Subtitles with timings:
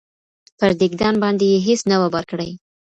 [0.59, 2.49] پر دېګدان باندي یې هیڅ نه وه بار کړي